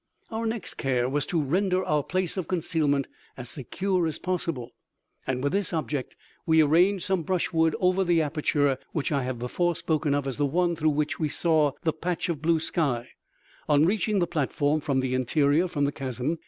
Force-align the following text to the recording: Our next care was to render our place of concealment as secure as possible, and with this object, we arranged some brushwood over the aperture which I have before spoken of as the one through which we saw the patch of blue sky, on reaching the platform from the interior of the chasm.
Our 0.31 0.47
next 0.47 0.77
care 0.79 1.07
was 1.07 1.27
to 1.27 1.39
render 1.39 1.85
our 1.85 2.01
place 2.03 2.35
of 2.35 2.47
concealment 2.47 3.05
as 3.37 3.49
secure 3.49 4.07
as 4.07 4.17
possible, 4.17 4.71
and 5.27 5.43
with 5.43 5.51
this 5.51 5.73
object, 5.73 6.15
we 6.47 6.59
arranged 6.59 7.03
some 7.03 7.21
brushwood 7.21 7.75
over 7.79 8.03
the 8.03 8.19
aperture 8.19 8.79
which 8.93 9.11
I 9.11 9.21
have 9.21 9.37
before 9.37 9.75
spoken 9.75 10.15
of 10.15 10.25
as 10.25 10.37
the 10.37 10.45
one 10.47 10.75
through 10.75 10.89
which 10.89 11.19
we 11.19 11.29
saw 11.29 11.73
the 11.83 11.93
patch 11.93 12.29
of 12.29 12.41
blue 12.41 12.59
sky, 12.59 13.09
on 13.69 13.85
reaching 13.85 14.17
the 14.17 14.25
platform 14.25 14.81
from 14.81 15.01
the 15.01 15.13
interior 15.13 15.65
of 15.65 15.73
the 15.75 15.91
chasm. 15.91 16.39